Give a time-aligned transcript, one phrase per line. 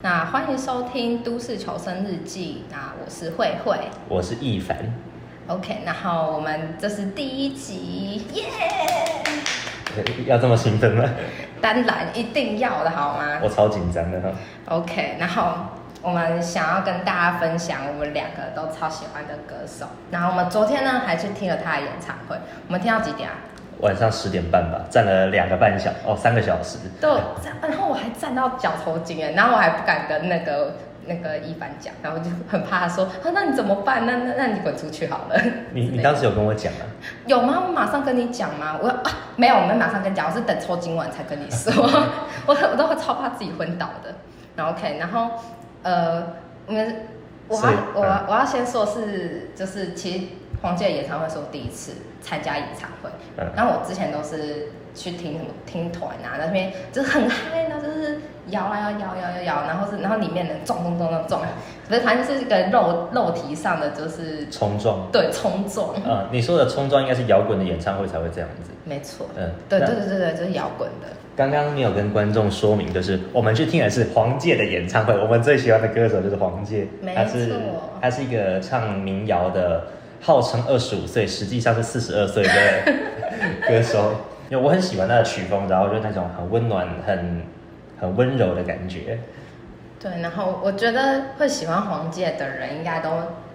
[0.00, 2.62] 那欢迎收听《都市求生日记》。
[2.72, 3.76] 那我是慧慧，
[4.08, 4.76] 我是易凡。
[5.48, 8.44] OK，然后我们这是第一集，耶、
[9.96, 10.24] yeah!！
[10.24, 11.02] 要这么兴奋吗？
[11.60, 13.40] 当然一定要的，好吗？
[13.42, 14.28] 我超紧张的哈。
[14.66, 15.52] OK，然后
[16.00, 19.84] 我们想要跟大家分享我们两个都超喜欢的歌手。
[20.12, 22.36] 然后我们昨天呢，还去听了他的演唱会。
[22.68, 23.34] 我们听到几点啊？
[23.80, 26.78] 晚上十点半吧，站了两个半小哦，三个小时。
[27.00, 27.08] 对，
[27.62, 30.74] 然后我还站到脚抽筋哎，然后我还不敢跟那个
[31.06, 34.04] 那个一凡讲，然后就很怕他说，啊，那你怎么办？
[34.04, 35.40] 那那那你滚出去好了。
[35.72, 36.80] 你你当时有跟我讲吗？
[37.26, 37.62] 有吗？
[37.66, 38.76] 我马上跟你讲吗？
[38.82, 39.02] 我啊，
[39.36, 41.72] 没有，我们马上跟你讲，我是等抽筋完才跟你说。
[42.46, 44.12] 我我都会超怕自己昏倒的。
[44.56, 45.30] 然后 OK，然后
[45.84, 46.22] 呃，
[46.66, 47.06] 我们
[47.46, 50.26] 我要我要我要先说是就是其实。
[50.60, 58.18] 黄杰的演唱会是我第一次参加演唱会，嗯、然后我之前都是去听什么听团啊，那边就是很嗨，然后就是
[58.48, 61.42] 摇啊摇摇摇摇摇，然后是然后里面的撞撞撞撞撞，
[61.88, 65.94] 不是反正就是一个肉肉体上的就是冲撞，对冲撞。
[66.04, 68.70] 嗯，你说的冲撞应该是摇滚的演唱会才会这样子。
[68.84, 69.26] 没错。
[69.36, 71.06] 嗯，对对对对对，就是摇滚的。
[71.36, 77.52] 刚刚你有跟观众说明，就是我们去听的是黄玠的演唱会，我们最喜欢的歌手就是黄玠，没错，他是
[78.02, 79.84] 他是一个唱民谣的。
[80.20, 82.50] 号称二十五岁，实际上是四十二岁的
[83.68, 84.14] 歌手。
[84.50, 87.42] 因为我很喜欢他的曲风，然后就那种很温暖、很
[88.00, 89.18] 很温柔的感觉。
[90.00, 93.10] 对，然后我觉得会喜欢黄玠的人，应该都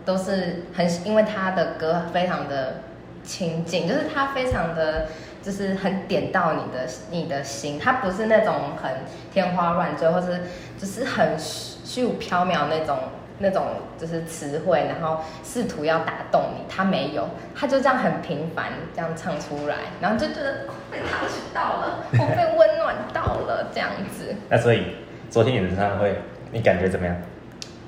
[0.06, 2.76] 都是很因为他的歌非常的
[3.24, 5.08] 亲近，就是他非常的
[5.42, 8.92] 就是很点到你的你的心，他不是那种很
[9.34, 10.42] 天花乱坠，或是
[10.78, 13.00] 就是很虚无缥缈那种。
[13.40, 13.64] 那种
[13.98, 24.36] 就是词汇，然后试图要打动你，他没有，他就这样很平凡这样唱出来，然后就觉得被他取到了，我 被温暖到了这样子。
[24.50, 24.96] 那所以
[25.30, 26.16] 昨天演唱会
[26.52, 27.16] 你感觉怎么样？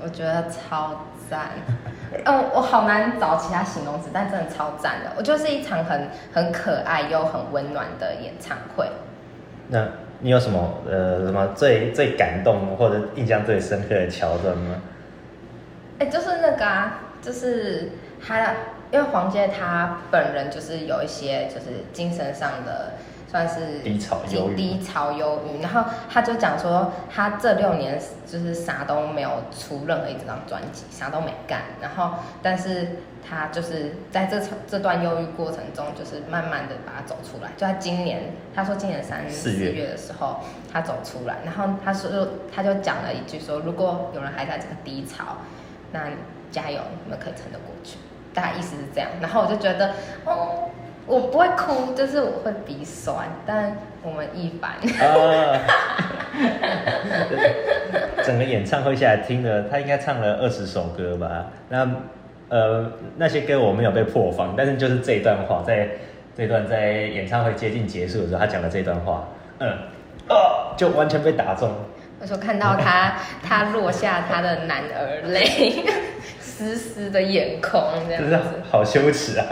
[0.03, 1.51] 我觉得超赞，
[2.25, 5.11] 嗯， 我好难找其他形容词，但真的超赞的。
[5.17, 8.87] 我就是一场很很可爱又很温暖的演唱会。
[9.69, 9.87] 那
[10.19, 14.75] 你有什么呃什么最最感动或者印象最深刻的桥段吗？
[15.97, 17.91] 哎、欸，就是那个啊，就是
[18.25, 18.37] 他，
[18.91, 22.95] 因为黄杰他本人就是有一些就是精神上的
[23.31, 37.51] 算是低潮忧郁，低潮忧郁，然后他就讲说他这六年就是啥都没有出任何一张专辑，啥都没干，然后但是他就是在这这段忧郁过程中，就是慢慢的把它走出来。
[37.55, 40.41] 就在今年，他说今年三四月的时候
[40.71, 42.09] 他走出来，然后他说
[42.53, 45.37] 他就讲了一句说，如果有人还在这个低潮。
[45.95, 46.11] 那
[46.51, 47.97] 加油，你们可以撑得过去。
[48.33, 49.93] 大概意思是这样，然后我就觉得，
[50.25, 50.69] 哦，
[51.07, 53.29] 我不会哭，就是我会鼻酸。
[53.45, 55.57] 但我们一凡， 啊、
[58.25, 61.47] 整个演唱会下来听了，他应该唱了二十首歌吧？
[61.69, 61.89] 那
[62.49, 65.87] 呃，那些歌我没有被破防，但是就是这一段话，在
[66.35, 69.25] 这段在演唱会接近结束的时候，他讲的这段话，
[69.59, 69.69] 嗯，
[70.27, 71.71] 啊，就完全被打中。
[72.25, 75.85] 我说看到他， 他落下他的男儿泪，
[76.41, 79.45] 丝丝的眼眶这样好羞耻啊！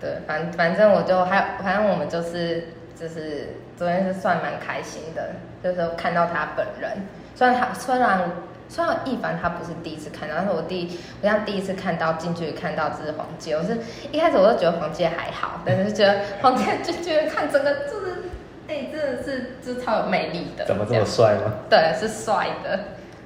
[0.00, 6.88] 对，反反正我就还反正我们就是就是昨天是算蛮开心的，就是看到他本人。
[7.34, 8.30] 虽然他虽然
[8.68, 13.76] 虽然一凡他不是第一次看到，但是我第我像第一次看到近距离看到这是黄杰，我是
[14.12, 18.22] 一开始我就觉得黄杰还好，但是觉得黄杰就觉得看整个就是。
[18.68, 20.64] 哎、欸，真的是，就超有魅力的。
[20.64, 21.52] 怎么这么帅吗？
[21.68, 22.78] 对，是帅的。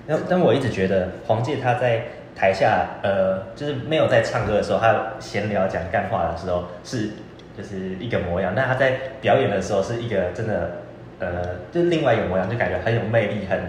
[0.07, 2.05] 但但我一直觉得黄玠他在
[2.35, 7.11] 台下，呃，就是没有在唱歌的时候，他闲聊讲干话的时候是
[7.57, 10.71] 就是一个模样，但他在表演的时候是一个真的，
[11.19, 11.43] 呃，
[11.73, 13.61] 就是另外一个模样，就感觉很有魅力，很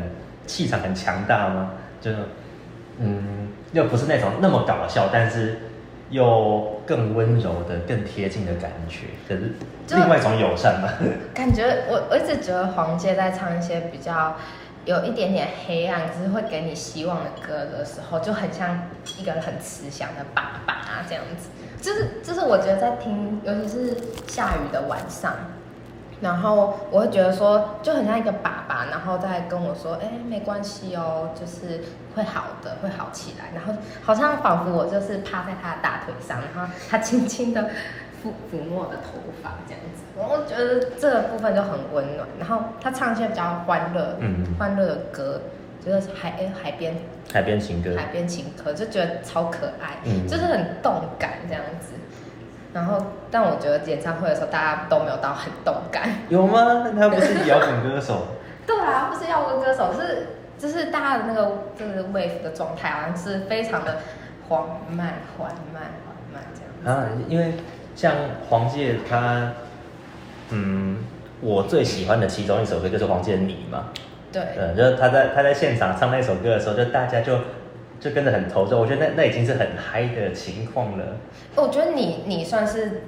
[0.45, 1.71] 气场很强大吗？
[1.99, 2.17] 就是，
[2.99, 5.57] 嗯，又不是那种那么搞笑，但是。
[6.09, 9.53] 又更温柔的、更贴近的感觉，可是
[9.95, 10.89] 另外一种友善嘛。
[11.33, 14.35] 感觉我我一直觉得黄玠在唱一些比较
[14.85, 18.87] 有一点点黑暗，就是会给你希望的歌的时候，就很像
[19.19, 21.49] 一个很慈祥的爸爸这样子。
[21.81, 23.97] 就是就是我觉得在听，尤其是
[24.27, 25.35] 下雨的晚上。
[26.23, 31.83] 然后我会觉得说，就很像一个爸爸，然后再跟我说，哎，没关系哦，就是
[32.15, 33.49] 会好的，会好起来。
[33.53, 37.63] 然后好像仿佛我就是趴在他的大腿上，然后他轻轻的
[38.23, 40.01] 抚抚摸我的头发这样子。
[40.15, 42.25] 我觉得这个部分就很温暖。
[42.39, 45.41] 然后他唱一些比较欢乐、嗯、欢乐的歌，
[45.85, 46.95] 就是海哎海边
[47.33, 51.92] 海边情歌，海边情歌就觉得超可爱，嗯、就是很动感这样子。
[52.73, 52.97] 然后，
[53.29, 56.09] 但我觉得演唱会的时候，大家都没有到很动感。
[56.29, 56.83] 有吗？
[56.97, 58.27] 他不是摇滚歌手。
[58.65, 63.97] 对啊，不是摇滚歌手，是就是大家的那个就是 wave 的状态，好像是非常的
[64.47, 66.89] 缓慢、缓慢、缓慢这样子。
[66.89, 67.53] 啊，因为
[67.95, 68.13] 像
[68.49, 69.51] 黄玠他，
[70.49, 71.03] 嗯，
[71.41, 73.89] 我最喜欢的其中一首歌就是黄玠的你嘛。
[74.31, 74.41] 对。
[74.57, 77.37] 嗯，就是他在他在现场唱那首歌的时候，就大家就
[78.03, 78.77] 就跟着很投入。
[78.77, 81.15] 我觉得那那已经是很嗨的情况了。
[81.55, 83.03] 我觉得你你算是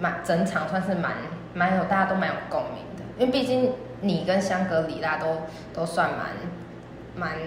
[0.00, 1.12] 蛮整场算是蛮
[1.54, 5.42] 蛮有大家都蛮有共鸣的，因为毕竟你跟香格里拉都
[5.72, 6.30] 都算蛮
[7.14, 7.38] 蛮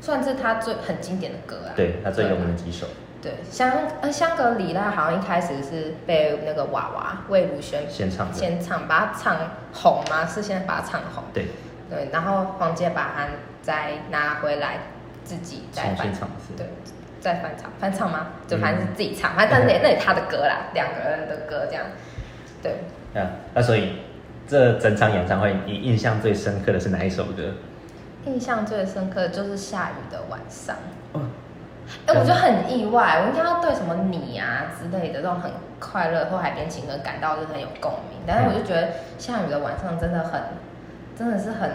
[0.00, 1.76] 算是他最很经典的歌啊。
[1.76, 2.86] 对，他最有名的几首。
[3.20, 9.36] 对，香呃香格里拉好像一开始是被那个娃娃魏如萱先唱先唱，把它唱
[9.72, 10.26] 红嘛？
[10.26, 11.24] 是先把它唱红。
[11.34, 11.46] 对
[11.90, 13.26] 对，然后黄杰把它
[13.62, 14.78] 再拿回来
[15.26, 16.66] 自己再翻唱，对，
[17.20, 18.28] 再翻唱翻唱吗？
[18.46, 21.84] 就反正是自己唱，反正那 那也他的歌啦，两个人的歌这样。
[22.62, 22.76] 对。
[23.20, 23.98] 啊，那所以
[24.46, 27.54] 这整场演唱会，你印象最深刻的是哪一首歌？
[28.26, 30.76] 印象最深刻的就是下雨的晚上。
[31.14, 35.50] 哎、欸，我觉得很意外，我应该要对什么你啊之类的这种很
[35.80, 38.88] 快乐或海边情歌感到就是很有共鸣，但是我就觉得
[39.18, 40.40] 下雨的晚上真的很，
[41.18, 41.70] 真的是很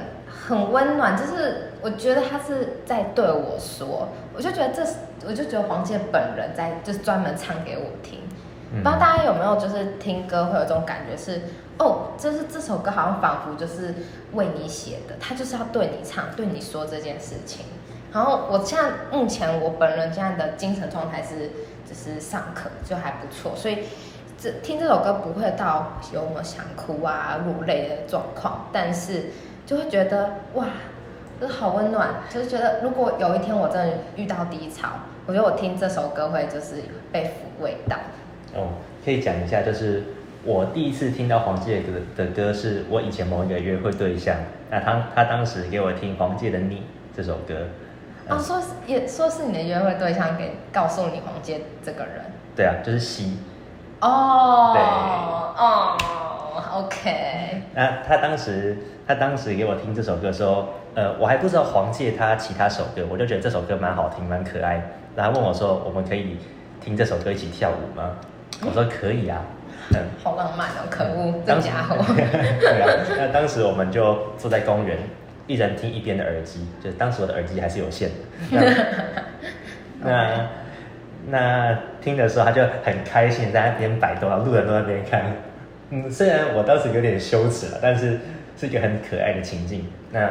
[0.47, 4.83] 很温暖，就是我觉得他是在对我说，我就觉得这，
[5.27, 8.19] 我就觉得黄健本人在就是专门唱给我听，
[8.71, 11.41] 不知道大家有没有就是听歌会有这种感觉是，
[11.77, 13.93] 哦，就是这首歌好像仿佛就是
[14.33, 17.65] 为你写的，他就是要对你唱，对你说这件事情。
[18.13, 21.51] 然后我现在目前我本人现在的精神状态是，
[21.87, 23.85] 就是上课就还不错，所以
[24.37, 29.27] 这听这首歌不会到有我想哭啊、落泪的状况，但是
[29.65, 30.65] 就会觉得哇，
[31.39, 34.89] 就是好温暖，就是觉得如果有一天我真的遇到低潮，
[35.25, 37.97] 我觉得我听这首歌会就是被抚慰到。
[38.53, 38.69] 哦，
[39.05, 40.03] 可以讲一下，就是
[40.43, 44.35] 我第一次听到黄玠的的歌，是我以前某一个约会对象，
[44.69, 46.75] 那他他当时给我听黄玠的《你》
[47.15, 47.67] 这首歌。
[48.27, 52.25] 哦，说是也说是你的约会对象给告诉你黄玠这个人，
[52.55, 53.37] 对啊，就是西。
[53.99, 55.97] 哦，对，哦
[56.73, 57.61] OK。
[57.73, 58.77] 那他当时
[59.07, 64.81] 他当时给我听这首歌的时候，呃，我还不知道黄玠他其他首歌，我就觉得这首歌蛮好听，蛮可爱。
[65.15, 66.37] 然后问我说，我们可以
[66.79, 68.11] 听这首歌一起跳舞吗？
[68.65, 69.41] 我说可以啊。
[69.93, 71.95] 嗯，好浪漫哦，可恶，这家伙。
[72.15, 72.87] 对啊，
[73.17, 74.97] 那当时我们就坐在公园。
[75.47, 78.09] 一人听一边的耳机，就是当时我的耳机还是有线
[78.51, 78.61] 的。
[79.99, 80.47] 那
[81.27, 85.23] 那听的时候，他就很开心，在那边摆动，路人都在那边看。
[85.91, 88.19] 嗯，虽然我当时有点羞耻了，但是
[88.57, 89.85] 是一个很可爱的情境。
[90.11, 90.29] 那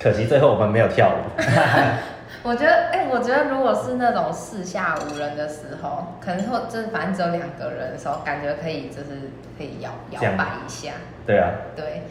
[0.00, 1.42] 可惜最后我们没有跳舞。
[2.42, 10.92] 我觉得，哎、欸，我觉得如果是那种四下无人的时候，可能或就是反正只有两个人的时候，感觉可以就是可以摇摇摆一下。
[11.26, 11.50] 对啊。
[11.76, 12.02] 对。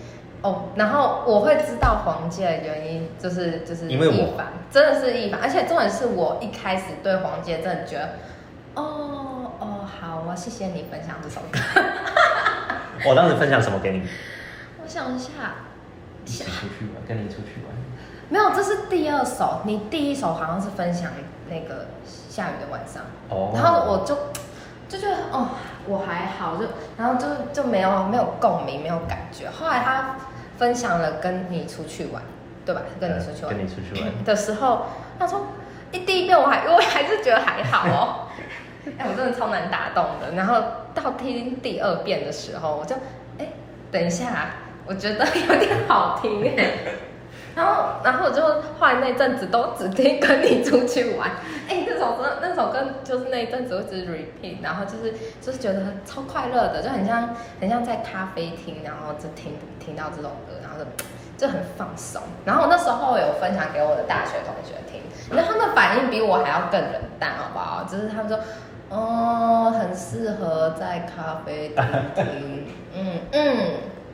[0.42, 4.42] 哦，然后我会知道黄玠的原因，就是就是因为我
[4.72, 8.10] 真的是一凡，而且重点是我一开始对黄玠真的觉得，
[8.76, 9.09] 哦哦
[10.00, 11.60] 好我，谢谢你分享这首歌。
[13.06, 14.08] 我当时分享什么给你？
[14.82, 15.30] 我想一下，
[16.26, 17.76] 一起出去玩，跟你出去玩。
[18.30, 21.12] 没有，这是第二首，你第一首好像是分享
[21.50, 23.04] 那个下雨的晚上。
[23.30, 23.52] 哦。
[23.54, 24.16] 然后我就
[24.88, 25.50] 就觉得哦，
[25.86, 26.66] 我还好，就
[26.98, 29.50] 然后就就没有没有共鸣，没有感觉。
[29.50, 30.16] 后来他。
[30.60, 32.22] 分享了跟你出去玩，
[32.66, 32.82] 对吧？
[33.00, 34.88] 跟你出去玩，跟你出去玩的时候，
[35.18, 35.48] 他说
[35.94, 38.28] ：“一第一遍我还我还是觉得还好哦，
[38.98, 40.36] 哎，我真的超难打动的。
[40.36, 40.62] 然后
[40.96, 42.96] 到听第二遍的时候，我就
[43.38, 43.48] 哎，
[43.92, 44.52] 等一下，
[44.86, 46.72] 我觉得有点好听哎。
[47.56, 48.42] 然后然后我就
[48.80, 51.30] 后来那阵子都只听跟你出去玩，
[51.68, 60.86] 哎，那首歌那首歌就是那一阵子我只 repeat，然后就是就是觉得超快乐的，就很像很像在咖啡厅，然后就听听到这种歌。”然后就
[61.36, 65.02] 就很放松，然后我那时候有分享给我的大学同学听，
[65.36, 67.84] 然后他们反应比我还要更冷淡，好不好？
[67.90, 68.38] 就是他们说，
[68.90, 72.66] 哦，很适合在咖啡厅听，
[72.96, 73.58] 嗯嗯，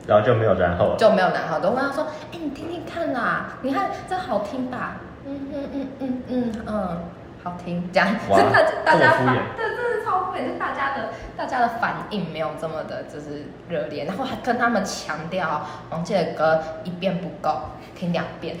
[0.06, 1.58] 然后就没有然后了，就没有然后。
[1.62, 4.96] 我问他说，哎，你听听看啦，你看这好听吧？
[5.26, 6.98] 嗯嗯嗯嗯嗯嗯，
[7.42, 9.34] 好听，这样，哇， 大大家反
[10.38, 17.58] 也是大家的，大家的反应没有这么的，就是热烈，然后还跟他们强调王杰的歌一遍不够，
[17.94, 18.54] 听两遍。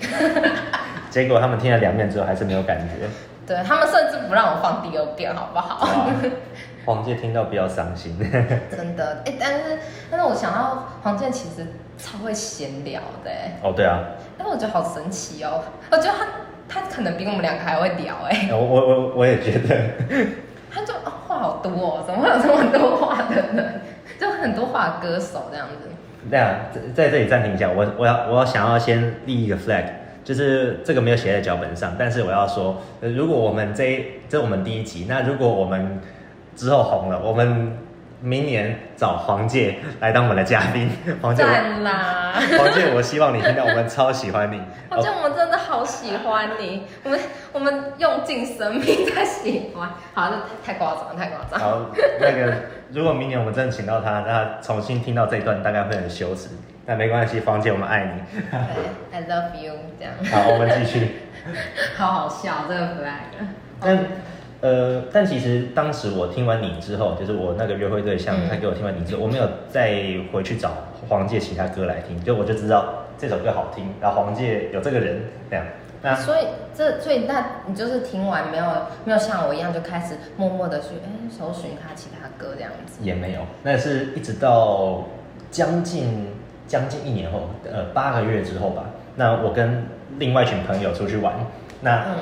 [1.10, 3.06] 结果他们听了两遍之后还是没有感觉。
[3.46, 6.10] 对，他们甚至不让我放第二遍，好不好？
[6.84, 8.16] 黄健听到比较伤心。
[8.70, 9.78] 真的，哎、欸，但是
[10.10, 11.66] 但是我想到黄健其实
[11.98, 13.30] 超会闲聊的，
[13.62, 14.00] 哦，对啊。
[14.38, 16.26] 但我觉得好神奇哦，我觉得他
[16.68, 18.48] 他可能比我们两个还会聊，哎。
[18.50, 19.76] 我我我我也觉得。
[20.72, 20.92] 他就
[21.26, 23.80] 话好多哦，怎么会有这么多话的人？
[24.20, 25.88] 就很多话歌手这样子。
[26.30, 29.84] 对啊，在在这里暂停一下，我我要我要想要先立一个 flag，
[30.26, 36.00] 就是这个没有写在脚本上，但是我要说，如果我们这这我们第一集，那如果我们
[36.56, 37.78] 之后红了，我们。
[38.18, 40.88] 明年找黄介来当我们的嘉宾，
[41.20, 44.58] 黄介，啦黄介，我希望你听到，我们超喜欢你。
[44.88, 47.20] 黄介，我们真的好喜欢你，我们
[47.52, 48.82] 我们用尽生命
[49.14, 49.90] 在喜欢。
[50.14, 51.60] 好，这太夸张，太夸张。
[51.60, 52.54] 好，那个
[52.90, 56.48] 如果明年我们真的请到他，那他重新听到这一段，大概会很羞耻。
[56.86, 58.40] 但没关系，黄姐，我们爱你。
[58.50, 60.14] 对，I love you，这样。
[60.30, 61.16] 好，我们继续。
[61.96, 63.46] 好好笑，这个可爱的。
[63.80, 63.98] 但
[64.60, 69.92] 呃，但其实当时我听完你之后，就是我那个约会对象，嗯、他给我听完你之后，我没有再
[70.32, 70.70] 回去找
[71.08, 75.64] 黄姐其他歌来听，就我就知道这首歌好听，然后黄姐有这个人这样。
[76.02, 78.64] 那所以这所以那你就是听完没有
[79.04, 83.02] 没有像我一样就开始默默的去哎搜寻他其他歌这样子？
[83.02, 85.04] 也没有，那是一直到
[85.50, 86.28] 将近
[86.66, 88.84] 将近一年后，呃八个月之后吧。
[89.16, 89.86] 那我跟
[90.18, 91.34] 另外一群朋友出去玩，
[91.80, 92.04] 那。
[92.04, 92.16] 嗯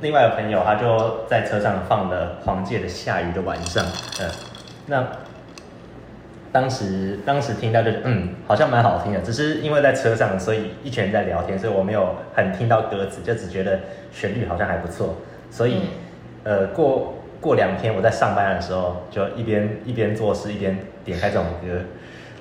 [0.00, 3.84] 另外的朋友，他就在车上放了黄玠的《下雨的晚上》。
[4.22, 4.30] 嗯，
[4.86, 5.04] 那
[6.52, 9.18] 当时当时听到就嗯，好像蛮好听的。
[9.22, 13.80] 只是因为在车上，所以一群人在聊天，所以我没有很听到歌词，就只觉得
[14.12, 15.16] 旋律好像还不错。
[15.50, 15.80] 所以，
[16.44, 21.80] 呃，过过两天我在上班的时候，就一边一边做事一边点开这种歌，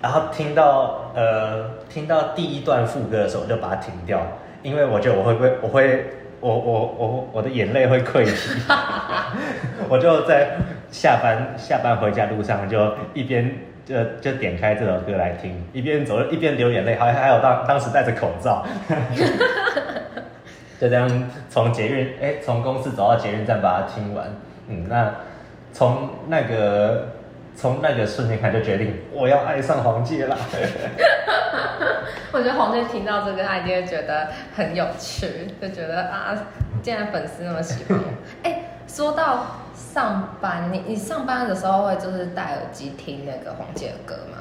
[0.01, 4.22] 然后听到呃听到第一段副歌的时候，我就把它停掉，
[4.63, 6.06] 因为我觉得我会不会我会。
[6.39, 8.62] 我我我我的眼泪会溃堤，
[9.89, 10.51] 我就在
[10.92, 13.51] 下班下班回家路上就一边
[13.84, 18.63] 就就点开这首歌来听，一边走一边流眼泪，还还有当当时戴着口罩，
[20.80, 21.10] 就这样
[21.50, 24.27] 从捷运哎从公司走到捷运站把它听完，
[24.68, 25.12] 嗯，那
[25.74, 27.08] 从那个
[27.58, 30.38] 从那个瞬间开始就决定我要爱上黄介了。
[32.32, 36.38] 我觉得黄介听到这个，他一定会觉得很有趣，就觉得啊，
[36.84, 38.04] 竟然粉丝那么喜欢我。
[38.44, 44.38] 哎、欸，说到上班，你你上班的时候会就是戴耳机听那个黄介的歌吗？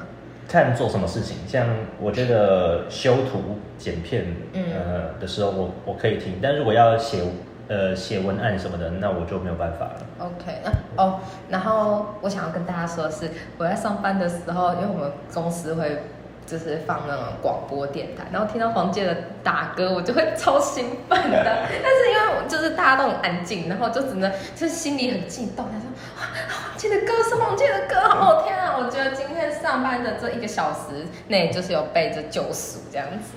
[0.47, 1.67] 看做什么事情，像
[1.99, 7.23] 我觉得修图、剪片呃的时候我，我我可以听，但如果要写
[7.67, 9.95] 呃写文案什么的，那我就没有办法了。
[10.19, 11.19] OK，那哦，
[11.49, 16.03] 然后我想要跟大家说的是，我在上班的时候，因为我们公司会。
[16.47, 21.43] 就是放那种广播电台，然后听到黄杰的打歌，我就会超兴奋的。
[21.43, 28.77] 但是因为就是大家都很安静，然后就只能就是心里很激动，他说黄介的歌是黄杰的歌，好好听啊！
[28.77, 33.33] 我觉得今天上班的这一个小时内，就是有被这救赎这样子。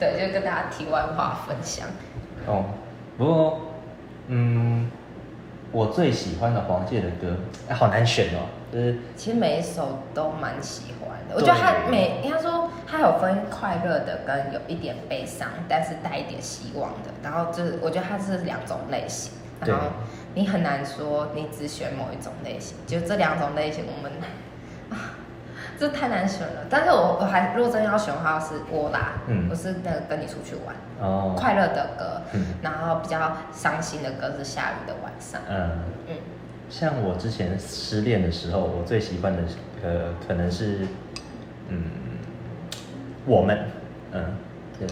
[0.00, 1.86] 对，就跟大家题外话分享。
[2.46, 2.64] 哦，
[3.18, 3.60] 不过
[4.28, 4.90] 嗯，
[5.72, 7.36] 我最喜欢的黄介的歌，
[7.68, 8.48] 哎，好难选哦。
[8.72, 11.36] 就是其实每一首都蛮喜欢的。
[11.36, 17.10] 我觉得他每应该说他有分快乐的跟有一点悲伤，但是带一点希望的。
[17.22, 19.86] 然后就是我觉得他是两种类型，然后
[20.34, 24.26] 你很难说你只选某一种类型，就这两种类型我们啊，
[25.78, 26.66] 这太难选了。
[26.70, 35.70] 但是我我还如果真要选的话是我啦，嗯，我是那个跟你出去玩哦，快乐的歌，嗯，然后比较伤心的歌是下雨的晚上，嗯
[36.08, 36.16] 嗯，
[36.70, 39.42] 像我之前失恋的时候，我最喜欢的
[39.82, 40.86] 呃可能是。
[41.70, 41.82] 嗯，
[43.24, 43.58] 我们，
[44.12, 44.22] 嗯，
[44.78, 44.86] 对。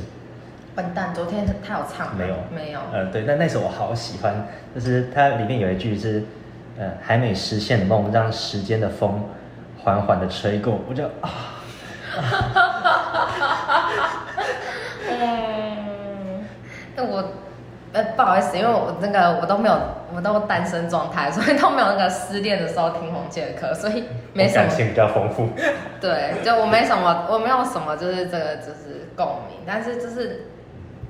[0.74, 2.34] 笨蛋，昨天他有唱没有？
[2.50, 2.80] 没有。
[2.90, 4.34] 呃，对，但那首我好喜欢，
[4.74, 6.24] 就是它里面有一句是，
[6.78, 9.22] 呃，还没实现的梦，让时间的风
[9.82, 11.30] 缓缓的吹过，我就啊。
[12.14, 14.24] 哈哈哈哈哈。
[15.08, 16.44] 嗯，
[16.96, 17.24] 那我。
[17.94, 19.78] 呃，不好意思，因为我那个我都没有，
[20.14, 24.66] 我都单身状态，所以都没有那个失恋的时候听红姐的歌，所以没什么。
[24.66, 25.50] 感情比较丰富。
[26.00, 30.46] 对，就我没什么，我没有什么，就是这个就是共鸣，但是就是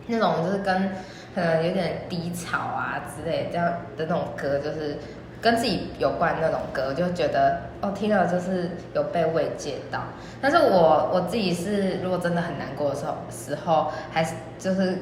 [0.09, 0.91] 那种就是跟
[1.37, 3.65] 可能有点低潮啊之类这样
[3.97, 4.99] 的那种歌，就是
[5.43, 10.05] 跟自己有关那种歌，就觉得哦听了就是有被慰藉到。
[10.41, 14.97] 但是我我自己是如果真的很难过的时候时候，还是就是。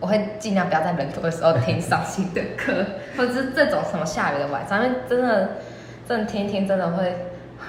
[0.00, 2.84] 我会尽量不要在人多的时候听伤心的歌，
[3.16, 5.50] 或者是这种什么下雨的晚上，因为真的，
[6.08, 7.14] 真的听一听真的会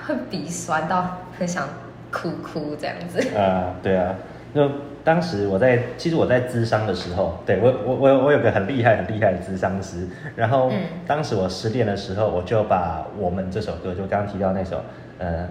[0.08, 1.70] 会鼻酸到很想
[2.12, 3.20] 哭哭这样子。
[3.38, 4.16] 啊，对啊，
[4.54, 4.70] 就
[5.04, 10.72] 当时我在，其实我在咨商的时候，对我我我我有个很厉害很厉害的咨商师，然后
[11.08, 14.84] 当时我失恋的时候，我就把我们这首歌，就刚刚提到那首，
[15.20, 15.48] 呃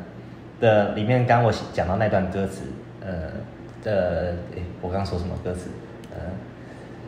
[0.60, 2.62] 的里面刚我讲到那段歌词，
[3.00, 3.30] 呃
[3.82, 5.68] 的，诶，我刚刚说什么歌词？
[6.12, 6.20] 呃。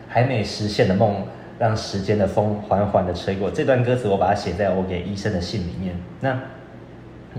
[0.06, 1.26] 还没实现的梦，
[1.58, 3.50] 让时间的风缓缓的吹过。
[3.50, 5.96] 这段歌词我把它写在我给医生的信里面。
[6.20, 6.38] 那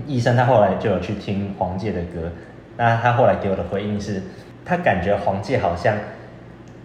[0.06, 2.30] 医生他后来就有去听黄介的歌，
[2.76, 4.20] 那他后来给我的回应是，
[4.66, 5.96] 他感觉黄玠好像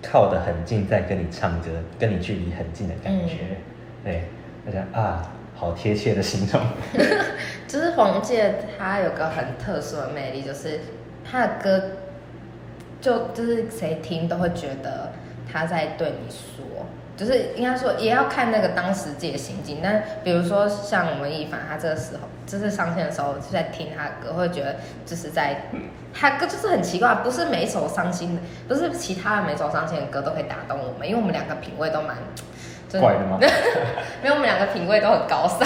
[0.04, 1.68] 靠得很近在跟你唱歌，
[2.00, 3.34] 跟你距离很近的感觉。
[3.42, 3.58] 嗯、
[4.04, 4.24] 对，
[4.66, 6.62] 大家啊，好贴切的形容。
[7.68, 10.80] 就是黄玠，他有个很特殊的魅力，就是
[11.24, 11.84] 他的歌，
[13.02, 15.12] 就就是谁听都会觉得
[15.52, 16.86] 他在对你说。
[17.18, 19.80] 就是应该说，也要看那个当时自己的心境。
[19.84, 25.70] 但比如说像我们一凡，他这个时候就是上线的时候，就在听他的歌，会觉得就是在
[26.14, 32.18] 他歌就是很奇怪，不是每一首伤心的，不是其他的每一首伤心的歌都可以打动我们，因为我们两个品味都蛮。
[33.00, 33.40] 怪的吗？
[34.22, 35.66] 没有，我们两个品味都很高尚，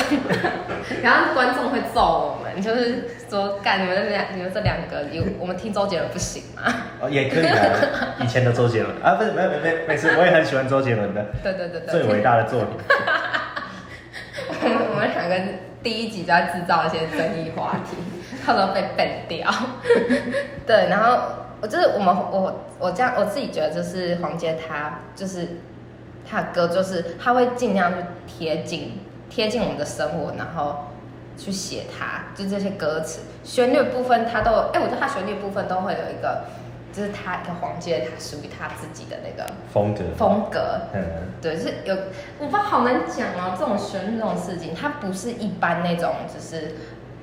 [1.02, 6.62] 然后观众会揍我们，就是说，干你们这两，你们这两个有我们听周杰伦不行吗？
[7.00, 12.70] 哦，也可以啊，以前的周杰伦啊，不是，没没没没事，我也很喜欢周杰伦的，对对对对，最伟大的作品。
[14.62, 15.36] 我们我们两个
[15.82, 17.98] 第一集就在制造一些争议话题，
[18.46, 19.52] 到时候被 ban 掉。
[20.66, 21.20] 对，然后
[21.62, 25.48] 我就是我们我我这样我自己觉得就是黄杰他就是。
[26.28, 30.88] 他的歌就是他会尽量去贴近贴近我们的生活，然后
[31.38, 36.46] 去写它，就这些歌词旋律部分他都哎，我觉得他旋律部分都会有一个，
[36.94, 40.04] 就是他一个黄杰他属于他自己的那个风格。
[40.18, 41.02] 风格，嗯，
[41.42, 41.96] 对，就是有
[42.40, 46.76] 我不知道好难讲哦，这种旋律这种事情，它不是一般那种只是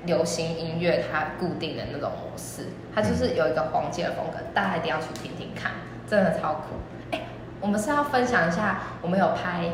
[0.04, 5.72] 流行音乐它固定的那种模式，它就是有一个黄杰的风格，大家一定要去听听看，
[6.06, 6.76] 真的超酷。
[7.10, 7.20] 哎
[7.60, 9.70] 我们是要分享一下，我们有拍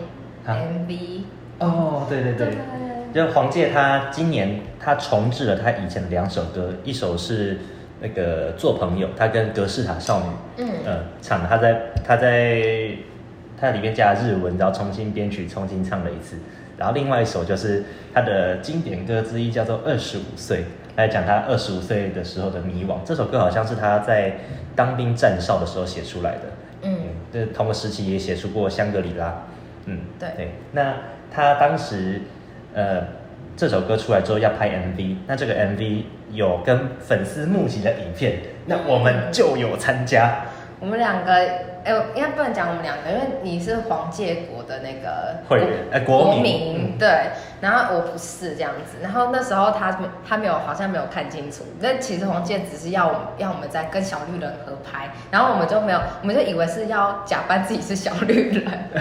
[0.47, 1.23] MV
[1.59, 2.35] 哦，对对。
[2.35, 2.57] 对，
[3.13, 7.59] 就黄玠他今年他重置了他以前的两首歌，一首是
[8.01, 10.27] 那个做朋友，他跟格式塔少女
[10.65, 12.91] 嗯、呃、唱的，他在他在
[13.61, 16.37] 他里面加了日文，然后重新编曲，重新唱了一次，
[16.77, 17.85] 然后另外一首就是
[18.15, 20.65] 他的经典歌之一，叫做二十五岁，
[20.97, 22.99] 来讲他二十五岁的时候的迷惘。
[23.05, 24.39] 这首歌好像是他在
[24.77, 26.41] 当兵站哨的时候写出来的。
[26.83, 26.97] 嗯，
[27.33, 29.27] 就是同个时期也写出过《香格里拉》，
[29.87, 30.53] 嗯，对对。
[30.71, 30.95] 那
[31.33, 32.21] 他当时，
[32.75, 33.03] 呃，
[33.57, 40.43] 这首歌出来之后要拍 MV，那这个 MV 有跟粉丝募集的影片，那我们就有参加。
[40.81, 41.33] 我们两个。
[41.85, 47.09] 哎，应该不能讲我们两个，因为你是黄介国的那个会员，哎，国民，对，
[47.61, 58.65] 然后我不是这样子，然后那时候他他没有，好像没有看清楚，那其实黄玠只是要我们要我们在跟小绿人合拍，然后我们就没有，我们就以为是要假扮自己是小绿人，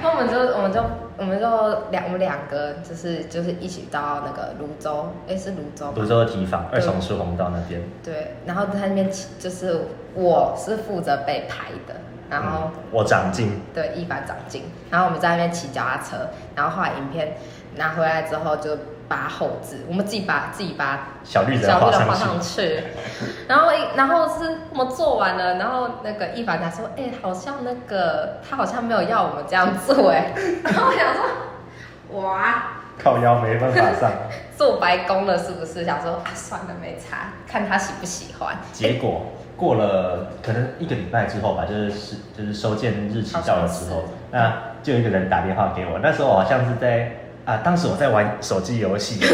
[0.00, 0.84] 然后我们就我们就
[1.18, 11.94] 我们就两我们两个就是就是一起到那个泸州，哎，是泸州，泸州的提防二松树红道那边，对，然后在那边就是我是负责被拍的。
[12.30, 14.62] 然后、嗯、我长进，对，一凡长进。
[14.88, 17.36] 然后我们在那边骑脚踏车，然后后来影片
[17.76, 18.76] 拿回来之后就
[19.08, 22.82] 把猴子，我们自己把自己把小绿人画上，上去。
[23.48, 30.32] 然后然后是我们做完了，然后那个一凡他说：“哎、欸，好像那个他好像没有要我们这样做哎。
[30.64, 32.64] ”然后我想说：“哇，
[33.02, 34.10] 靠腰没办法上，
[34.56, 35.84] 做白工了是不是？
[35.84, 39.22] 想说啊，算了，没差，看他喜不喜欢。”结果。
[39.54, 46.00] 过了可能一个礼拜之后吧，就是是就是收件日期到的时候，那就有一个人打电话给我。
[46.02, 47.12] 那时候我好像是在
[47.44, 49.20] 啊，当时我在玩手机游戏，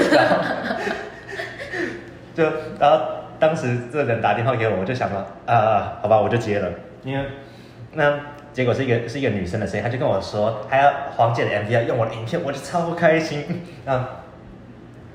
[2.35, 2.45] 就
[2.79, 3.01] 然后
[3.39, 6.69] 当时这个人打电话给我，我就想说啊，好吧，我就接了。
[7.05, 7.25] 因为
[7.93, 8.19] 那
[8.53, 13.63] 结果是一个是一个女生的声音，她就跟我说，还要黄姐的 MV 要用我的影片，我就超开心。
[13.85, 14.09] 啊，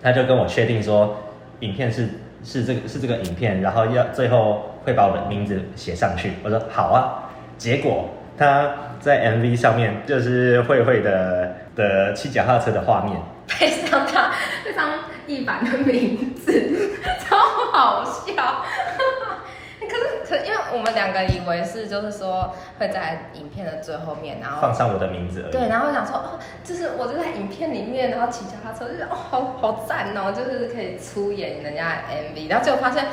[0.02, 1.18] 她就跟我确定说，
[1.60, 2.10] 影片是
[2.44, 4.70] 是这个是这个影片，然后要最后。
[4.86, 7.32] 会把我的名字写上去，我说好啊。
[7.58, 14.32] 结果她在 MV 上面就是慧慧的的骑脚踏车的画面，配上他
[14.64, 14.90] 配上
[15.28, 16.92] 一版的名字，
[17.26, 17.38] 超
[17.72, 18.34] 好笑。
[19.80, 25.52] 可是可因为我们两个以为是就是说会在影片的最后面，然后放上我的名字而已。
[25.52, 31.98] 对，然后想说哦，就是我就在影片里面，然后骑脚踏车，就是哦好好赞哦，就是可以出演人家的
[32.34, 33.06] MV，然后结果发现。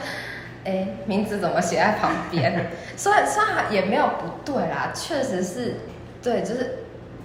[0.62, 2.66] 哎，名字怎么写在旁边？
[2.94, 5.76] 虽然虽然也没有不对啦，确实是，
[6.22, 6.80] 对，就是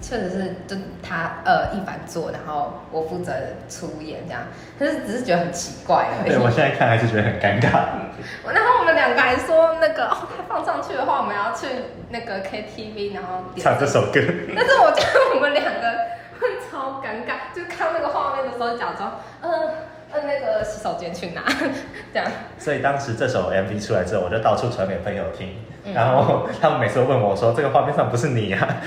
[0.08, 3.32] 确实是就他呃一凡做，然后我负责
[3.68, 4.42] 出演这样，
[4.78, 6.30] 可是只是觉得很奇怪而已。
[6.30, 7.72] 对，我现在看还是觉得很尴尬。
[8.46, 11.66] 然后我们两个还说那个哦，他放上去的话，我们要去
[12.10, 14.20] 那个 KTV，然后唱这首歌。
[14.54, 15.80] 但是我觉得我们两个
[16.38, 19.50] 会超尴尬，就看那个画面的时候，假装嗯。
[20.12, 21.42] 呃那个洗手间去拿，
[22.14, 22.30] 这样。
[22.58, 28.70] 所以当时这首 MV 出来之后，我就到处传给朋友听，嗯、然后他们每次都问我说：“这个画面上不是你呀、啊？”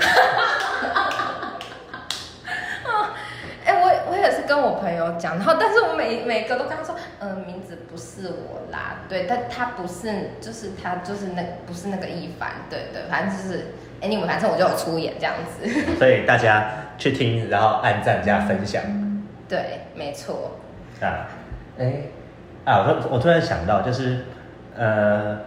[3.66, 13.66] 哎、欸，我我也是跟我朋友讲，然后但是我每每个都跟他说：“嗯、呃，名字不是我啦，对，但他不是，就是他就是那不是那个一凡，对对，反正就是
[14.00, 15.96] 哎，你们反正我就有出演这样子。
[15.96, 18.82] 所以大家去听，然后按赞加分享。
[19.48, 20.58] 对，没错。
[21.00, 21.28] 啊，
[21.78, 22.02] 哎，
[22.64, 24.24] 啊，我我突然想到，就是
[24.76, 25.38] 呃，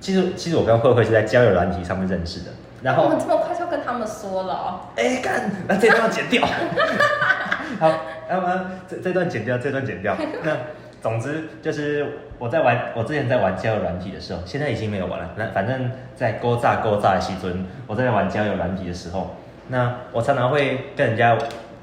[0.00, 2.50] 其实其实我跟慧慧是在交友软体上面认识的。
[2.82, 4.80] 然后我们这么快就跟他们说了哦？
[4.96, 6.44] 哎，干，那这段要剪掉。
[7.78, 7.92] 好，
[8.30, 10.16] 要不然这这段剪掉，这段剪掉。
[10.44, 10.56] 那
[11.00, 12.06] 总之就是
[12.38, 15.30] 我在玩，我之前在玩交友软体的时候，现在已经没有玩了。
[15.36, 19.34] 那反正在勾炸勾炸的西尊，我在玩交友软体的时候，
[19.68, 21.36] 那我常常会跟人家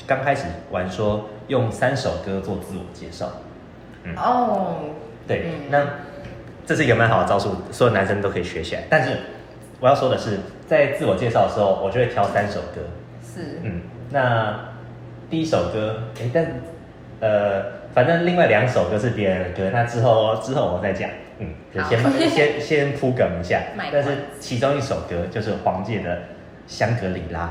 [0.06, 3.32] 刚开始玩说用三首歌做自我介绍。
[4.04, 4.76] 嗯、哦，
[5.28, 5.86] 对，嗯、那
[6.66, 8.84] 这是一个蛮好的招数，所有男生都可以学起来。
[8.90, 9.18] 但是
[9.80, 10.40] 我要说的是。
[10.68, 12.82] 在自我介绍的时候，我就会挑三首歌。
[13.22, 13.60] 是。
[13.62, 14.60] 嗯，那
[15.36, 16.48] 第一首歌，哎，但
[17.20, 17.62] 呃，
[17.94, 21.10] 反正另外两首歌是别人的歌，那之后之后我再讲。
[21.40, 23.60] 嗯，就先好先先铺梗一下。
[23.92, 26.16] 但是其中一首歌就是黄玠的
[26.68, 27.42] 《香格里拉》。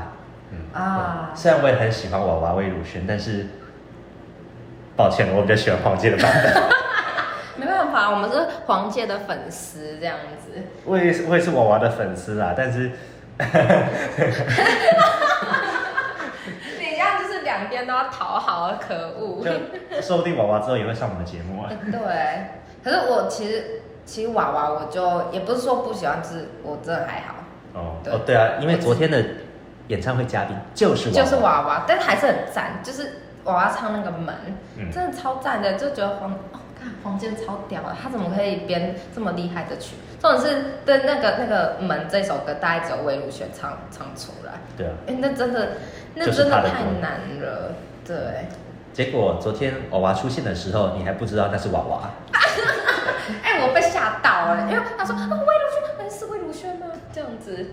[0.49, 1.35] 嗯啊、嗯。
[1.37, 3.45] 虽然我也很喜欢娃娃魏如萱，但是
[4.95, 6.53] 抱歉，我比较喜欢黄玠的版本。
[7.61, 10.59] 没办法，我们是黄玠的粉丝，这样子。
[10.85, 12.89] 我也是，我也是娃娃的粉丝啦，但是，
[17.85, 19.43] 都要讨好，可恶。
[19.43, 21.69] 就说不定娃娃之后也会上我们的节目啊。
[21.91, 22.47] 对，
[22.83, 27.35] 可是我其实其实娃娃我就也不是说不喜欢，就是我真的还好。
[27.73, 29.23] 哦，对哦对啊，因为昨天的
[29.87, 34.33] 演唱会嘉宾就是娃娃就是娃娃，但是还是很赞，就是娃娃唱那个门，
[34.77, 36.33] 嗯、真的超赞的，就觉得黄。
[37.03, 39.95] 黄健超屌啊，他怎么可以编这么厉害的曲？
[40.19, 44.51] 重点是对那个那个门这首歌，大概只有魏如萱唱唱出来。
[44.77, 45.77] 对啊，哎、欸，那真的
[46.15, 47.73] 那真的太难了。
[48.05, 48.15] 对。
[48.93, 52.09] 结果昨天娃娃出现的时候，你还不知道那是娃娃。
[53.43, 56.85] 哎、欸，我被吓到了，因为他说啊，魏如萱，哎，是魏如萱吗？
[57.11, 57.71] 这样子。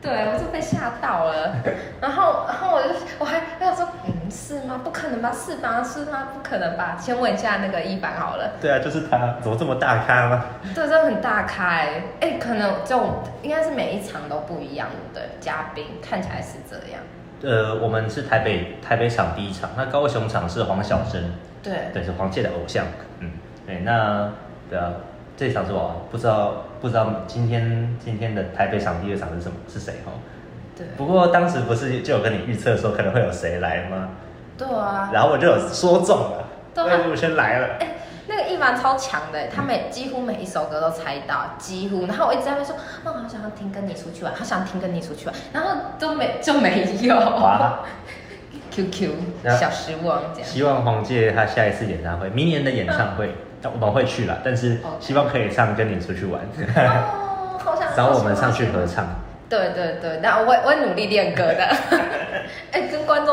[0.00, 1.56] 对，我就被吓到了，
[2.00, 4.80] 然后，然后我就，我还我想说，嗯，是吗？
[4.82, 5.30] 不可能吧？
[5.32, 5.82] 是吗？
[5.82, 6.28] 是吗？
[6.32, 6.96] 不可能吧？
[6.98, 8.52] 先问一下那个一凡好了。
[8.62, 10.44] 对啊，就是他，怎么这么大咖吗？
[10.74, 12.96] 对，真的很大咖哎，哎，可能就
[13.42, 17.02] 应该是每一场都不一样的嘉宾，看起来是这样。
[17.42, 22.84] 呃，我们是台北台北场第一场，那高雄场是黄晓生，对，对，是黄玠的偶像，
[23.20, 23.30] 嗯，
[23.66, 24.30] 对，那
[24.68, 24.92] 对啊。
[25.36, 30.12] 这场是我不知道，不知道今天今天的台北场第二场是什么是谁哈？
[30.76, 30.86] 对。
[30.98, 34.10] 不过当时不是就有跟你预测说可能会有谁来吗？
[34.58, 35.08] 对啊。
[35.10, 36.44] 然后我就有说中了，
[36.84, 37.68] 魏如萱来了。
[38.50, 42.06] 一凡超强的，他每几乎每一首歌都猜到，几乎。
[42.06, 47.14] 然后我一直在那边说，哦，好想要听跟你出去玩，好想听跟你出去玩，然后都没就没有。
[47.14, 47.80] 哇。
[48.72, 49.10] QQ
[49.58, 50.48] 小失望这样。
[50.48, 53.34] 希望黄玠他下一次演唱会，明年的演唱会。
[53.62, 56.40] 我们会去了，但是希望可以唱《跟你出去玩》
[56.76, 59.06] 哦，好想 找我们上去合唱。
[59.50, 61.68] 对对对，那我会我会努力练歌的。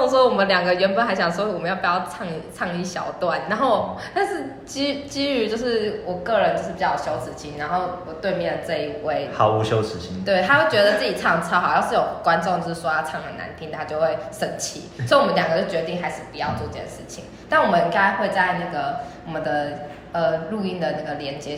[0.10, 17.24] 说，我们两个原本还想说，我们要不要唱唱一小段，然后但是基基于就是我个人就是比较有羞耻心，然后我对面的这一位毫无羞耻心，对，他会觉得自己唱超好，要是有观众就是说他唱很难听，他就会生气， 所以我们两个就决定还是不要做这件事情。
[17.48, 19.80] 但我们应该会在那个我们的。
[20.14, 21.56] 呃，录音的那个连接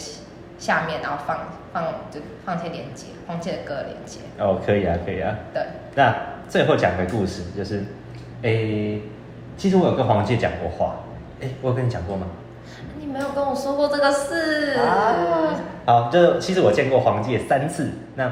[0.57, 1.37] 下面，然后放
[1.71, 4.19] 放就放些连接，放些歌连接。
[4.39, 5.33] 哦，可以啊，可以啊。
[5.53, 5.63] 对。
[5.93, 6.13] 那
[6.49, 7.85] 最后讲个故事，就是，
[8.41, 9.01] 诶，
[9.57, 10.97] 其实我有跟黄姐讲过话，
[11.39, 12.27] 诶，我有跟你讲过吗？
[12.99, 15.55] 你没有跟我说过这个事啊。
[15.85, 18.31] 好，就其实我见过黄姐三次，那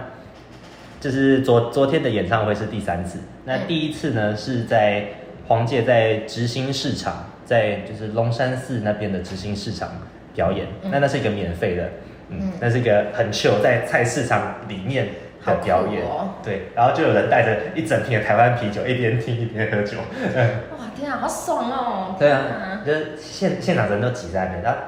[0.99, 3.19] 就是昨昨天的演唱会是第三次。
[3.45, 5.05] 那第一次呢，是在
[5.47, 7.25] 黄姐在执行市场。
[7.47, 9.89] 在就是龙山寺那边的执行市场
[10.35, 11.83] 表演，嗯、那那是一个免费的，
[12.27, 15.07] 嗯，嗯那是一个很秀，在菜市场里面
[15.45, 19.97] 的表演，哦、对，然后就有人带着一整瓶的台湾啤酒，一边听一边喝酒，
[20.77, 22.15] 哇天啊，好爽哦！
[22.19, 24.79] 对啊，就是现现场人都挤在那边，然后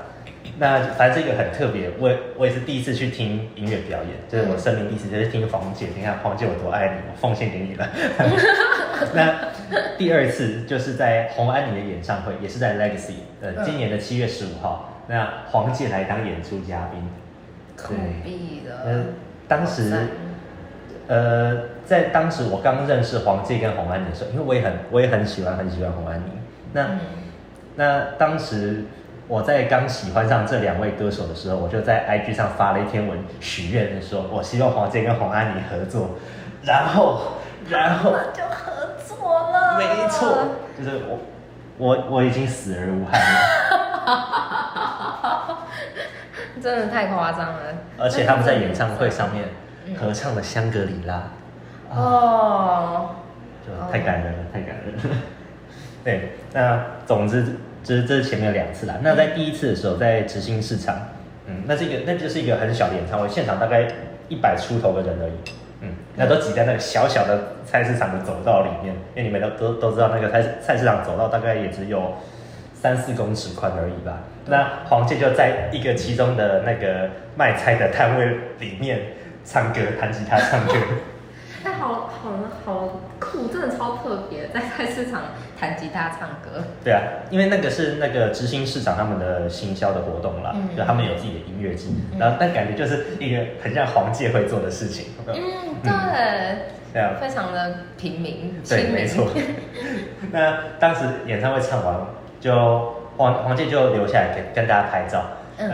[0.57, 7.87] 那反正是一个很特别，我我也是第一次去听音乐表演，就是我生命第一次就是听黄姐，你看黄姐有多爱你，我奉献给你了。
[9.13, 9.33] 那
[9.97, 17.07] 第二次就是在洪安妮的演唱会，也是在 Legacy，呃，今年的七月十五号，那黄姐来当演出嘉宾，
[17.77, 17.93] 可
[18.25, 18.83] 以的。
[18.83, 19.05] 呃，
[19.47, 19.93] 当时，
[21.09, 26.25] 呃，在当时我刚认识黄玠跟洪安妮的时候，因为我也很我也很喜欢很喜欢洪安妮，
[26.73, 26.99] 那、嗯、
[27.75, 28.85] 那当时
[29.27, 36.11] 我在刚喜欢上这两位歌手的时候，我就在 IG 上发了一篇文许愿的说，我希望黄玠跟洪安妮合作，
[36.63, 37.21] 然后
[37.67, 39.79] 然后就合作了。
[39.79, 40.37] 没错，
[40.77, 41.17] 就是我，
[41.79, 43.29] 我我已经死而无憾了，
[46.61, 47.59] 真的太夸张了。
[47.97, 49.45] 而且他们在演唱会上面
[49.99, 51.29] 合唱的《香格里拉》，
[51.95, 53.09] 哦，
[53.65, 55.17] 就太感人了，太感人了。
[56.03, 57.45] 对，那总之，
[57.83, 58.95] 这这是前面两次啦。
[59.01, 60.97] 那在第一次的时候，在直兴市场，
[61.47, 63.85] 嗯，那是一个，那就是一个很小的演唱会，现场大概
[64.29, 65.33] 一百出头的人而已，
[65.81, 72.13] 嗯，那都挤在那个小小的菜市场的走道里面，因为你们都都都知道，那个菜菜市场走道大概也只有
[72.73, 74.19] 三四公尺宽而已吧。
[74.45, 78.25] 那黄健就在一个其中的那个卖菜的摊位
[78.59, 78.99] 里面
[79.45, 80.73] 唱歌，弹吉他唱歌。
[81.61, 82.31] 哎，好好
[82.65, 85.23] 好酷，真的超特别，在菜市场
[85.59, 86.63] 弹吉他唱歌。
[86.85, 95.07] 对啊，因为那个是那个执行市场他们的行销的活动啦，嗯、就他们有自己的音乐季，嗯、然后但感觉就是一个很像黄介会做的事情。
[95.27, 95.33] 嗯，
[95.83, 95.91] 对，
[96.93, 99.27] 对啊，非常的平民，对，没错。
[100.31, 101.93] 那当时演唱会唱完，
[102.39, 105.25] 就黄黄介就留下来跟跟大家拍照。
[105.57, 105.69] 嗯，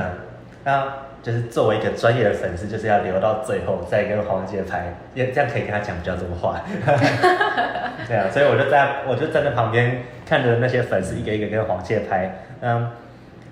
[0.63, 1.05] 那。
[1.25, 6.61] 就是作为一个专业的粉丝，就是要留到最后再跟黄杰拍，也这样可以跟他讲比较多话。
[8.07, 12.91] 对啊，所以我就在我就站在旁边看着那些粉丝一个一个跟黄杰拍，嗯，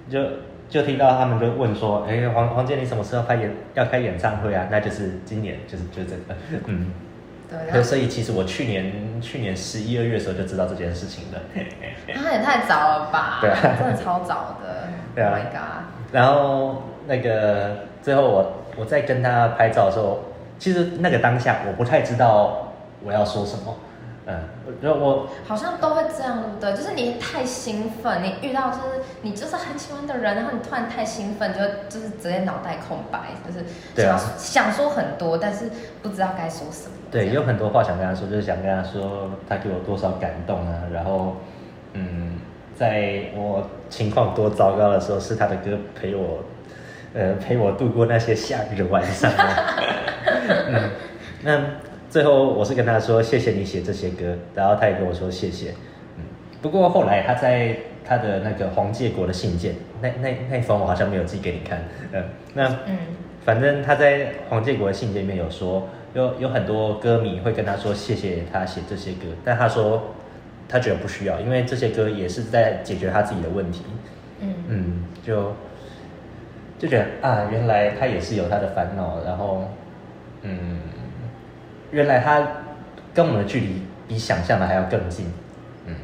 [0.07, 0.19] 就
[0.69, 4.67] 就听到他们就问说，哎、欸，黄黄杰你什么时候拍演要开演唱会啊？
[4.69, 6.91] 那就是今年，就是就是这个，嗯，
[7.49, 7.81] 对。
[7.81, 11.39] 所以其实我去年去年十一二月的时候就知道这件事情了。
[12.05, 13.39] 那也太早了吧？
[13.41, 14.89] 对啊，真的超早的。
[15.15, 15.31] 对啊。
[15.31, 16.13] Oh my god！
[16.13, 16.83] 然后。
[17.07, 20.19] 那个最后我我在跟他拍照的时候，
[20.57, 22.71] 其实那个当下我不太知道
[23.03, 23.75] 我要说什么，
[24.25, 24.39] 嗯，
[24.81, 26.81] 我我好像都会这样，对不对？
[26.81, 35.69] 就是你太兴奋，你遇到就是你就是很喜欢的人，然后你突然太兴奋，就就是直接脑袋空白，就是想、啊、想说很多，但是
[36.01, 36.95] 不知道该说什么。
[37.11, 41.35] 对，有很多话想跟他说，就是想跟他说他给我多少感动啊，然后
[41.93, 42.39] 嗯，
[42.75, 46.39] 在我情况多糟糕的时候，是他的歌陪我。
[47.13, 49.31] 呃，陪我度过那些夏日的晚上。
[50.67, 50.89] 嗯，
[51.43, 51.61] 那
[52.09, 55.71] 最后我是跟他说谢谢你写这些歌，然后他也跟我说谢谢。
[56.17, 56.23] 嗯，
[56.61, 61.83] 不过后来他在他的那个黄介国的信件，那那那封我好像没有寄给你看。
[62.13, 62.23] 嗯，
[62.55, 62.97] 那嗯，
[63.45, 70.15] 反正他在黄介国的信件里面有说，有有很多歌迷会跟他说谢谢他写这些歌，但他说
[70.67, 73.83] 他觉得不需要，因为这些歌也是在解决他自己的问题。
[74.39, 75.53] 嗯嗯，就。
[76.79, 79.69] 就觉得啊，原来他也是有他的烦恼，然后，
[80.41, 80.79] 嗯，
[81.91, 82.45] 原来他
[83.13, 85.31] 跟我们的距离比想象的还要更近，
[85.85, 85.95] 嗯，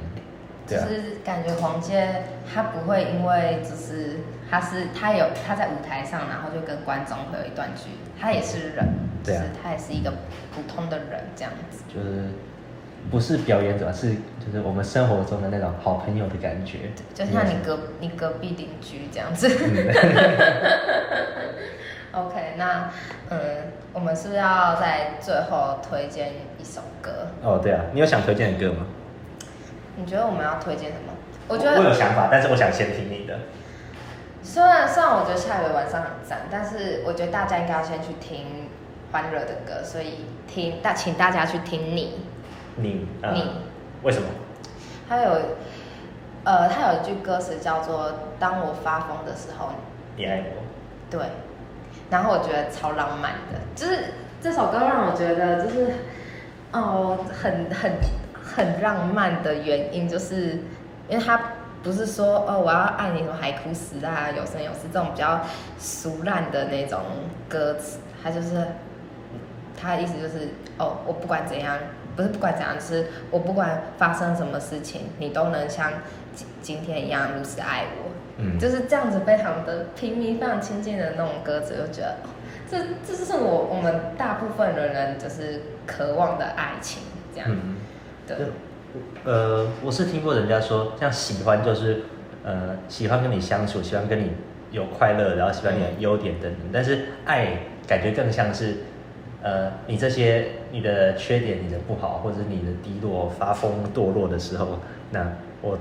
[0.68, 8.88] 对啊，就是感觉黄杰他不会因为就是他是他有他在舞台上，然后就跟观众会有一段距离，他也是人，
[9.24, 10.12] 对啊，他也是一个
[10.56, 12.26] 普通的人这样子，就是。
[13.10, 19.48] 不是表演者，是就是我们生活中的那种好朋友的感觉，就像你隔你隔壁邻居这样子。
[22.12, 22.90] OK，那
[23.30, 23.40] 嗯，
[23.94, 27.28] 我们是不是要在最后推荐一首歌？
[27.44, 28.86] 哦，对啊，你有想推荐的歌吗？
[29.96, 31.14] 你觉得我们要推荐什么？
[31.48, 33.38] 我觉得我，我有想法，但是我想先听你的。
[34.42, 38.70] 虽然虽然我觉得下雨的晚上很赞，但是我觉得大家应该要先去听
[39.12, 42.26] 欢乐的歌，所以听大请大家去听你。
[42.82, 43.44] 你，呃、你
[44.04, 44.28] 为什么？
[45.08, 45.32] 他有，
[46.44, 49.70] 呃，他有一句歌词叫做“当我发疯的时候，
[50.16, 50.64] 你爱我”。
[51.10, 51.22] 对，
[52.10, 55.94] 然后我觉得超浪漫的，就是这首歌让我觉得就是，
[56.72, 57.94] 哦，很很
[58.36, 60.60] 很浪漫的原因，就是
[61.10, 61.42] 因为他
[61.82, 65.42] 不是说哦我要爱你什么海枯石烂啊有声有色这种比较
[65.80, 67.00] 俗烂的那种
[67.48, 68.68] 歌词，他就是
[69.76, 71.78] 他的意思就是哦我不管怎样。
[72.16, 75.90] 不是不管怎样，就是我不管发生什么事情，你都能像
[76.36, 78.12] 今今天一样如此爱我。
[78.36, 82.18] 嗯，就是这样子非常的平民、非常亲近的那种歌词，就觉得
[82.70, 87.50] 这这就是我我们大部分的人就是渴望的爱情，这样。
[87.50, 87.78] 嗯，
[88.28, 88.38] 对。
[89.24, 92.02] 呃，我是听过人家说，像喜欢就是
[92.44, 94.32] 呃喜欢跟你相处，喜欢跟你
[94.72, 98.80] 有快乐，然后喜欢你的优点等等，嗯，但是爱感觉更像是。
[99.42, 104.80] 呃，你这些你的缺点、你的不好，或者你的低落、发疯、堕落的时候，
[105.12, 105.26] 那
[105.62, 105.78] 我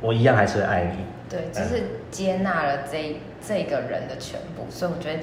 [0.00, 1.04] 我一样还是会爱你。
[1.28, 5.20] 对，就是接纳了这、一、这个人的全部，所以我觉得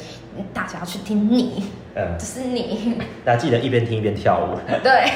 [0.53, 3.01] 大家要去听你，嗯，就是你。
[3.25, 4.57] 大家记得一边听一边跳舞。
[4.83, 4.91] 对。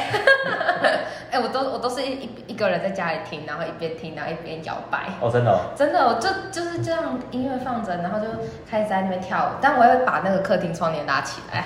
[1.32, 5.06] 哎、欸，我都我都是一一一个人在家里听，然后一边听，然后一边摇摆。
[5.22, 5.60] 哦，真的、哦。
[5.76, 8.26] 真的，我就就是这样音乐放着，然后就
[8.68, 9.58] 开始在那边跳舞。
[9.62, 11.66] 但我也会把那个客厅窗帘拉起来。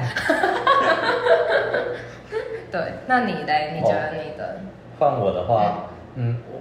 [2.70, 3.72] 对，那你嘞？
[3.76, 4.60] 你觉得你的？
[5.00, 6.60] 换、哦、我的话，嗯，嗯，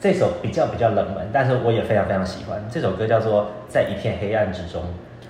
[0.00, 2.62] 这首比较比较冷门，但是我也非常非常喜欢。
[2.70, 4.82] 这首歌叫做《在一片黑暗之中》。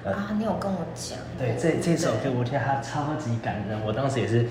[0.09, 1.19] 啊，你有跟我讲。
[1.39, 4.47] 对，这这首歌我觉得它超级感人，我当时也是。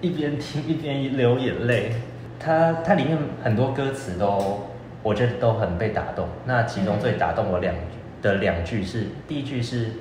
[0.00, 1.92] 一边听一边流眼泪。
[2.38, 4.66] 它它里面很多歌词都，
[5.02, 6.28] 我觉得都很被打动。
[6.44, 7.74] 那其中最打动我两
[8.20, 9.92] 的两句是，第一句是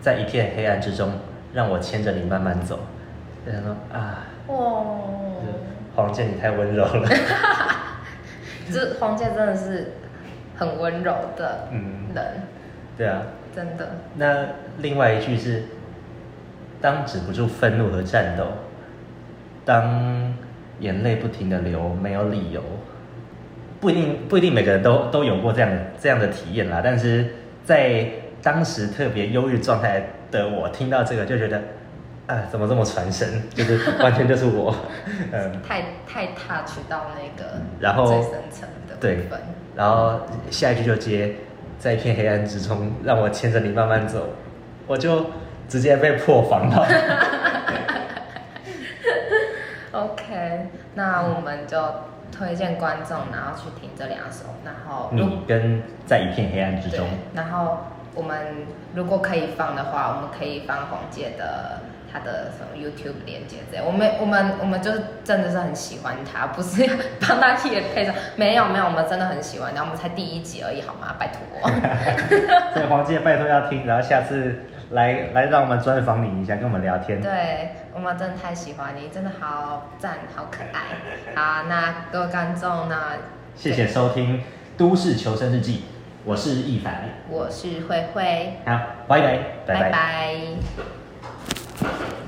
[0.00, 1.12] 在一片黑暗之中，
[1.52, 2.78] 让我牵着你慢慢走。
[3.44, 5.00] 就想说啊，哇、哦，
[5.94, 7.06] 黄健你太温柔了。
[8.72, 9.92] 这黄健真的是
[10.56, 11.82] 很温柔的人。
[12.14, 12.14] 嗯，
[12.96, 13.22] 对啊，
[13.54, 13.88] 真的。
[14.16, 14.46] 那
[14.78, 15.62] 另外一句是，
[16.80, 18.44] 当止不住愤怒和战斗，
[19.64, 20.34] 当
[20.78, 22.62] 眼泪不停的流，没有理由，
[23.80, 26.80] 不一定不一定每个人都都有过这样这样的体验啦。
[26.82, 27.26] 但是
[27.64, 28.06] 在
[28.42, 31.60] 当时特别忧郁状态的我，听到这个就觉得。
[32.30, 33.42] 啊，怎么这么传神？
[33.50, 34.72] 就是完全就是我，
[35.32, 39.40] 嗯，太太 touch 到那个，然后最深层的部分。
[39.74, 41.34] 然后下一句就接，
[41.76, 44.28] 在一片黑暗之中，让我牵着你慢慢走，
[44.86, 45.26] 我就
[45.68, 46.86] 直接被破防了。
[49.90, 51.82] OK，那我们就
[52.30, 57.78] 推荐观众，然后去听这两首，然后你跟在一片黑暗之中，然后
[58.14, 61.80] 我们如果可以放的话，我们可以放黄姐的。
[62.12, 71.14] 他的什么 YouTube 连接这样，我们我们我们就是真的是很喜欢他，不是要帮他贴配上，没有没有，我们真的很喜欢，然后我们才第一集而已，好吗？
[71.18, 71.40] 拜托。
[72.74, 77.20] 所以黄姐拜托要听，然后下次来来让我们专访你一下，跟我们聊天。
[77.20, 81.34] 对，我们真的太喜欢你，真的好赞，好可爱。
[81.34, 83.16] 好，那各位观众，那
[83.54, 84.38] 谢谢收听
[84.76, 85.76] 《都市求生日记》，
[86.24, 89.80] 我是易凡，我是慧慧，好，拜拜，拜拜。
[89.80, 90.99] 拜拜
[91.80, 92.19] Thank you.